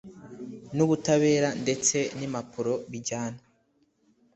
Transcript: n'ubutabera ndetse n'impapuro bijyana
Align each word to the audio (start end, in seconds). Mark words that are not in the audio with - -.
n'ubutabera 0.75 1.49
ndetse 1.63 1.97
n'impapuro 2.17 2.73
bijyana 2.91 3.39